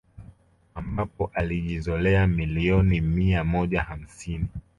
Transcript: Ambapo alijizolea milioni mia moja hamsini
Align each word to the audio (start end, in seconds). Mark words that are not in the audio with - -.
Ambapo 0.75 1.31
alijizolea 1.33 2.27
milioni 2.27 3.01
mia 3.01 3.43
moja 3.43 3.81
hamsini 3.81 4.47